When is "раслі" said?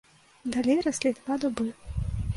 0.87-1.13